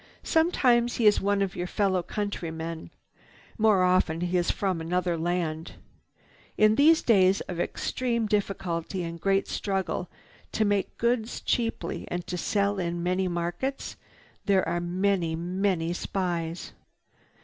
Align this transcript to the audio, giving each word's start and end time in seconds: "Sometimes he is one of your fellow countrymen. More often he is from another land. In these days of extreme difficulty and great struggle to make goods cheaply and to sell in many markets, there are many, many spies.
"Sometimes 0.23 0.95
he 0.95 1.05
is 1.05 1.21
one 1.21 1.43
of 1.43 1.55
your 1.55 1.67
fellow 1.67 2.01
countrymen. 2.01 2.89
More 3.59 3.83
often 3.83 4.21
he 4.21 4.35
is 4.35 4.49
from 4.49 4.81
another 4.81 5.15
land. 5.15 5.73
In 6.57 6.73
these 6.73 7.03
days 7.03 7.41
of 7.41 7.59
extreme 7.59 8.25
difficulty 8.25 9.03
and 9.03 9.21
great 9.21 9.47
struggle 9.47 10.09
to 10.53 10.65
make 10.65 10.97
goods 10.97 11.39
cheaply 11.39 12.05
and 12.07 12.25
to 12.25 12.35
sell 12.35 12.79
in 12.79 13.03
many 13.03 13.27
markets, 13.27 13.95
there 14.45 14.67
are 14.67 14.81
many, 14.81 15.35
many 15.35 15.93
spies. 15.93 16.73